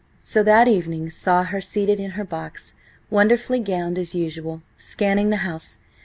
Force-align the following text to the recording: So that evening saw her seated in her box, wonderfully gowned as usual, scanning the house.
So 0.23 0.41
that 0.41 0.67
evening 0.67 1.11
saw 1.11 1.43
her 1.43 1.61
seated 1.61 1.99
in 1.99 2.11
her 2.17 2.23
box, 2.25 2.73
wonderfully 3.11 3.59
gowned 3.59 3.99
as 3.99 4.15
usual, 4.15 4.63
scanning 4.75 5.29
the 5.29 5.37
house. 5.45 5.77